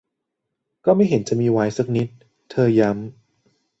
[0.85, 2.07] 'ก็ไม่เห็นจะมีไวน์สักนิด'
[2.51, 3.01] เธอย้ำ